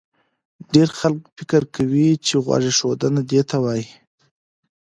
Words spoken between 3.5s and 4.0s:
وایي